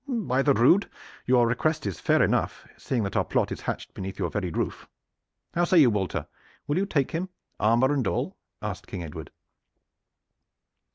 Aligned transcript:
"By 0.07 0.41
the 0.41 0.55
rood! 0.55 0.89
your 1.27 1.45
request 1.45 1.85
is 1.85 1.99
fair 1.99 2.23
enough, 2.23 2.67
seeing 2.75 3.03
that 3.03 3.15
our 3.15 3.23
plot 3.23 3.51
is 3.51 3.61
hatched 3.61 3.93
beneath 3.93 4.17
your 4.17 4.31
very 4.31 4.49
roof. 4.49 4.87
How 5.53 5.63
say 5.63 5.77
you, 5.77 5.91
Walter? 5.91 6.25
Will 6.65 6.79
you 6.79 6.87
take 6.87 7.11
him, 7.11 7.29
armor 7.59 7.93
and 7.93 8.07
all?" 8.07 8.35
asked 8.63 8.87
King 8.87 9.03
Edward. 9.03 9.29